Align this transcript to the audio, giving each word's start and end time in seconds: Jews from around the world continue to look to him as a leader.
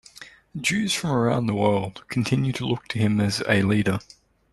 Jews 0.59 0.95
from 0.95 1.11
around 1.11 1.45
the 1.45 1.53
world 1.53 2.03
continue 2.07 2.51
to 2.53 2.65
look 2.65 2.87
to 2.87 2.97
him 2.97 3.19
as 3.21 3.43
a 3.47 3.61
leader. 3.61 3.99